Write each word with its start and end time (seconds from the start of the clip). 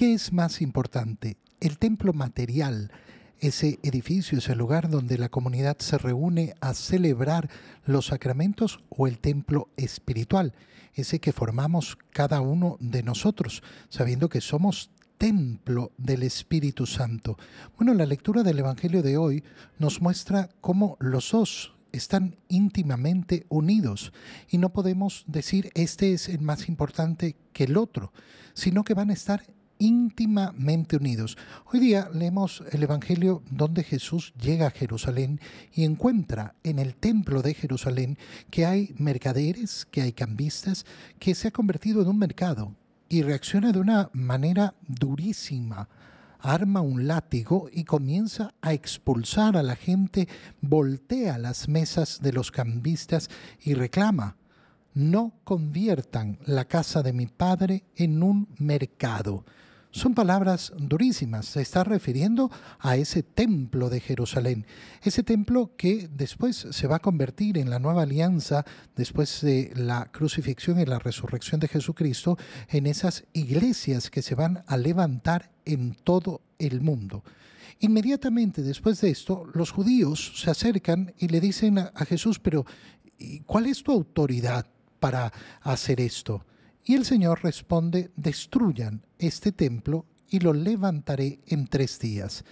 ¿Qué 0.00 0.14
es 0.14 0.32
más 0.32 0.62
importante? 0.62 1.36
¿El 1.60 1.76
templo 1.76 2.14
material? 2.14 2.90
ese 3.38 3.78
edificio, 3.82 4.38
ese 4.38 4.56
lugar 4.56 4.88
donde 4.88 5.18
la 5.18 5.28
comunidad 5.28 5.76
se 5.78 5.98
reúne 5.98 6.54
a 6.62 6.72
celebrar 6.72 7.50
los 7.84 8.06
sacramentos 8.06 8.82
o 8.88 9.06
el 9.06 9.18
templo 9.18 9.68
espiritual, 9.76 10.54
ese 10.94 11.20
que 11.20 11.34
formamos 11.34 11.98
cada 12.12 12.40
uno 12.40 12.78
de 12.80 13.02
nosotros, 13.02 13.62
sabiendo 13.90 14.30
que 14.30 14.40
somos 14.40 14.90
templo 15.18 15.92
del 15.98 16.22
Espíritu 16.22 16.86
Santo. 16.86 17.36
Bueno, 17.76 17.92
la 17.92 18.06
lectura 18.06 18.42
del 18.42 18.60
Evangelio 18.60 19.02
de 19.02 19.18
hoy 19.18 19.44
nos 19.78 20.00
muestra 20.00 20.48
cómo 20.62 20.96
los 20.98 21.30
dos 21.30 21.74
están 21.92 22.36
íntimamente 22.48 23.44
unidos 23.50 24.14
y 24.48 24.56
no 24.56 24.72
podemos 24.72 25.24
decir 25.26 25.70
este 25.74 26.14
es 26.14 26.30
el 26.30 26.40
más 26.40 26.70
importante 26.70 27.36
que 27.52 27.64
el 27.64 27.76
otro, 27.76 28.14
sino 28.54 28.82
que 28.82 28.94
van 28.94 29.10
a 29.10 29.14
estar 29.14 29.42
íntimamente 29.80 30.96
unidos. 30.96 31.36
Hoy 31.72 31.80
día 31.80 32.08
leemos 32.14 32.62
el 32.70 32.84
Evangelio 32.84 33.42
donde 33.50 33.82
Jesús 33.82 34.32
llega 34.40 34.68
a 34.68 34.70
Jerusalén 34.70 35.40
y 35.74 35.84
encuentra 35.84 36.54
en 36.62 36.78
el 36.78 36.94
templo 36.94 37.42
de 37.42 37.54
Jerusalén 37.54 38.18
que 38.50 38.66
hay 38.66 38.94
mercaderes, 38.98 39.88
que 39.90 40.02
hay 40.02 40.12
cambistas, 40.12 40.86
que 41.18 41.34
se 41.34 41.48
ha 41.48 41.50
convertido 41.50 42.02
en 42.02 42.08
un 42.08 42.18
mercado 42.18 42.76
y 43.08 43.22
reacciona 43.22 43.72
de 43.72 43.80
una 43.80 44.10
manera 44.12 44.74
durísima. 44.86 45.88
Arma 46.38 46.80
un 46.80 47.06
látigo 47.06 47.68
y 47.72 47.84
comienza 47.84 48.54
a 48.62 48.72
expulsar 48.72 49.56
a 49.56 49.62
la 49.62 49.76
gente, 49.76 50.28
voltea 50.60 51.38
las 51.38 51.68
mesas 51.68 52.20
de 52.22 52.32
los 52.32 52.50
cambistas 52.50 53.28
y 53.62 53.74
reclama, 53.74 54.36
no 54.94 55.32
conviertan 55.44 56.38
la 56.46 56.64
casa 56.64 57.02
de 57.02 57.12
mi 57.12 57.26
padre 57.26 57.84
en 57.96 58.22
un 58.22 58.48
mercado. 58.58 59.44
Son 59.92 60.14
palabras 60.14 60.72
durísimas, 60.78 61.46
se 61.46 61.62
está 61.62 61.82
refiriendo 61.82 62.48
a 62.78 62.96
ese 62.96 63.24
templo 63.24 63.90
de 63.90 63.98
Jerusalén, 63.98 64.64
ese 65.02 65.24
templo 65.24 65.72
que 65.76 66.08
después 66.12 66.68
se 66.70 66.86
va 66.86 66.96
a 66.96 67.00
convertir 67.00 67.58
en 67.58 67.70
la 67.70 67.80
nueva 67.80 68.02
alianza, 68.02 68.64
después 68.94 69.40
de 69.40 69.72
la 69.74 70.06
crucifixión 70.12 70.78
y 70.78 70.86
la 70.86 71.00
resurrección 71.00 71.60
de 71.60 71.66
Jesucristo, 71.66 72.38
en 72.68 72.86
esas 72.86 73.24
iglesias 73.32 74.10
que 74.10 74.22
se 74.22 74.36
van 74.36 74.62
a 74.68 74.76
levantar 74.76 75.50
en 75.64 75.94
todo 75.94 76.40
el 76.60 76.80
mundo. 76.82 77.24
Inmediatamente 77.80 78.62
después 78.62 79.00
de 79.00 79.10
esto, 79.10 79.44
los 79.54 79.72
judíos 79.72 80.34
se 80.36 80.50
acercan 80.50 81.14
y 81.18 81.26
le 81.26 81.40
dicen 81.40 81.78
a, 81.78 82.04
Jesús, 82.04 82.38
pero 82.38 82.64
¿cuál 83.44 83.66
es 83.66 83.82
tu 83.82 83.90
autoridad 83.90 84.66
para 85.00 85.32
hacer 85.62 86.00
esto? 86.00 86.44
Y 86.84 86.94
el 86.94 87.04
Señor 87.04 87.42
responde, 87.42 88.10
destruyan 88.16 89.02
este 89.18 89.52
templo 89.52 90.06
y 90.28 90.40
lo 90.40 90.52
levantaré 90.52 91.40
en 91.46 91.66
tres 91.66 91.98
días. 91.98 92.44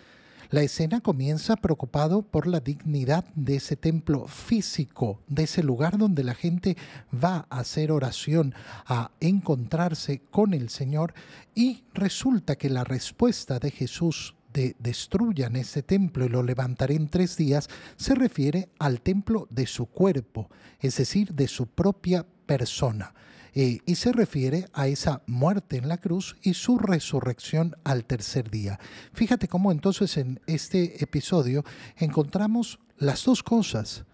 La 0.50 0.62
escena 0.62 1.02
comienza 1.02 1.56
preocupado 1.56 2.22
por 2.22 2.46
la 2.46 2.60
dignidad 2.60 3.26
de 3.34 3.56
ese 3.56 3.76
templo 3.76 4.26
físico, 4.26 5.20
de 5.28 5.42
ese 5.42 5.62
lugar 5.62 5.98
donde 5.98 6.24
la 6.24 6.34
gente 6.34 6.76
va 7.12 7.46
a 7.50 7.60
hacer 7.60 7.92
oración, 7.92 8.54
a 8.86 9.10
encontrarse 9.20 10.22
con 10.30 10.54
el 10.54 10.70
Señor, 10.70 11.12
y 11.54 11.84
resulta 11.92 12.56
que 12.56 12.70
la 12.70 12.84
respuesta 12.84 13.58
de 13.58 13.70
Jesús 13.70 14.36
de 14.54 14.74
destruyan 14.78 15.56
ese 15.56 15.82
templo 15.82 16.24
y 16.24 16.30
lo 16.30 16.42
levantaré 16.42 16.94
en 16.94 17.08
tres 17.08 17.36
días, 17.36 17.68
se 17.96 18.14
refiere 18.14 18.70
al 18.78 19.02
templo 19.02 19.46
de 19.50 19.66
su 19.66 19.84
cuerpo, 19.84 20.48
es 20.80 20.96
decir, 20.96 21.34
de 21.34 21.46
su 21.46 21.66
propia 21.66 22.26
persona. 22.46 23.12
Eh, 23.54 23.80
y 23.86 23.94
se 23.94 24.12
refiere 24.12 24.68
a 24.72 24.88
esa 24.88 25.22
muerte 25.26 25.76
en 25.76 25.88
la 25.88 25.98
cruz 25.98 26.36
y 26.42 26.54
su 26.54 26.78
resurrección 26.78 27.76
al 27.84 28.04
tercer 28.04 28.50
día. 28.50 28.78
Fíjate 29.12 29.48
cómo 29.48 29.72
entonces 29.72 30.16
en 30.16 30.40
este 30.46 31.02
episodio 31.02 31.64
encontramos 31.96 32.78
las 32.98 33.24
dos 33.24 33.42
cosas. 33.42 34.04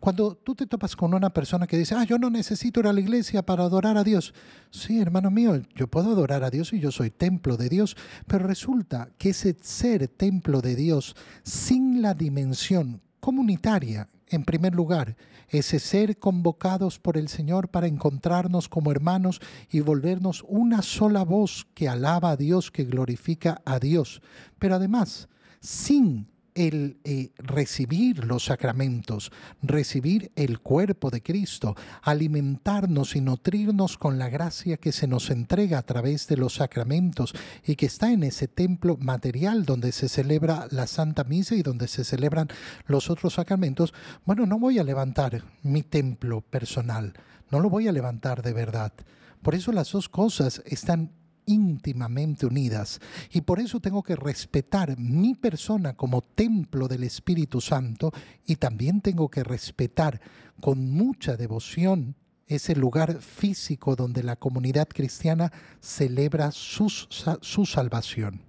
Cuando 0.00 0.36
tú 0.36 0.54
te 0.54 0.66
topas 0.66 0.94
con 0.94 1.12
una 1.12 1.30
persona 1.30 1.66
que 1.66 1.76
dice, 1.76 1.94
ah, 1.96 2.04
yo 2.04 2.18
no 2.18 2.30
necesito 2.30 2.80
ir 2.80 2.86
a 2.86 2.92
la 2.92 3.00
iglesia 3.00 3.42
para 3.42 3.64
adorar 3.64 3.96
a 3.96 4.04
Dios. 4.04 4.32
Sí, 4.70 5.00
hermano 5.00 5.30
mío, 5.30 5.60
yo 5.74 5.88
puedo 5.88 6.12
adorar 6.12 6.44
a 6.44 6.50
Dios 6.50 6.72
y 6.72 6.78
yo 6.78 6.92
soy 6.92 7.10
templo 7.10 7.56
de 7.56 7.68
Dios, 7.68 7.96
pero 8.26 8.46
resulta 8.46 9.10
que 9.18 9.30
ese 9.30 9.56
ser 9.60 10.06
templo 10.06 10.60
de 10.60 10.76
Dios 10.76 11.16
sin 11.42 12.00
la 12.00 12.14
dimensión 12.14 13.00
comunitaria, 13.18 14.08
en 14.30 14.44
primer 14.44 14.74
lugar, 14.74 15.16
ese 15.48 15.78
ser 15.78 16.18
convocados 16.18 16.98
por 16.98 17.16
el 17.16 17.28
Señor 17.28 17.68
para 17.68 17.86
encontrarnos 17.86 18.68
como 18.68 18.90
hermanos 18.90 19.40
y 19.70 19.80
volvernos 19.80 20.44
una 20.46 20.82
sola 20.82 21.24
voz 21.24 21.66
que 21.74 21.88
alaba 21.88 22.30
a 22.30 22.36
Dios, 22.36 22.70
que 22.70 22.84
glorifica 22.84 23.62
a 23.64 23.78
Dios, 23.78 24.22
pero 24.58 24.74
además 24.74 25.28
sin 25.60 26.28
el 26.58 26.98
eh, 27.04 27.30
recibir 27.38 28.24
los 28.24 28.46
sacramentos, 28.46 29.30
recibir 29.62 30.32
el 30.34 30.58
cuerpo 30.58 31.08
de 31.08 31.22
Cristo, 31.22 31.76
alimentarnos 32.02 33.14
y 33.14 33.20
nutrirnos 33.20 33.96
con 33.96 34.18
la 34.18 34.28
gracia 34.28 34.76
que 34.76 34.90
se 34.90 35.06
nos 35.06 35.30
entrega 35.30 35.78
a 35.78 35.82
través 35.82 36.26
de 36.26 36.36
los 36.36 36.54
sacramentos 36.54 37.32
y 37.64 37.76
que 37.76 37.86
está 37.86 38.10
en 38.10 38.24
ese 38.24 38.48
templo 38.48 38.96
material 38.96 39.64
donde 39.64 39.92
se 39.92 40.08
celebra 40.08 40.66
la 40.72 40.88
Santa 40.88 41.22
Misa 41.22 41.54
y 41.54 41.62
donde 41.62 41.86
se 41.86 42.02
celebran 42.02 42.48
los 42.86 43.08
otros 43.08 43.34
sacramentos, 43.34 43.94
bueno, 44.26 44.44
no 44.44 44.58
voy 44.58 44.80
a 44.80 44.84
levantar 44.84 45.44
mi 45.62 45.84
templo 45.84 46.40
personal, 46.40 47.12
no 47.52 47.60
lo 47.60 47.70
voy 47.70 47.86
a 47.86 47.92
levantar 47.92 48.42
de 48.42 48.52
verdad. 48.52 48.92
Por 49.42 49.54
eso 49.54 49.70
las 49.70 49.92
dos 49.92 50.08
cosas 50.08 50.60
están 50.66 51.12
íntimamente 51.48 52.46
unidas 52.46 53.00
y 53.32 53.40
por 53.40 53.58
eso 53.58 53.80
tengo 53.80 54.02
que 54.02 54.14
respetar 54.14 54.98
mi 54.98 55.34
persona 55.34 55.94
como 55.94 56.22
templo 56.22 56.86
del 56.86 57.02
Espíritu 57.02 57.60
Santo 57.60 58.12
y 58.46 58.56
también 58.56 59.00
tengo 59.00 59.28
que 59.28 59.42
respetar 59.42 60.20
con 60.60 60.90
mucha 60.90 61.36
devoción 61.36 62.14
ese 62.46 62.74
lugar 62.76 63.20
físico 63.20 63.96
donde 63.96 64.22
la 64.22 64.36
comunidad 64.36 64.88
cristiana 64.88 65.52
celebra 65.80 66.50
su, 66.50 66.88
su 66.88 67.66
salvación. 67.66 68.47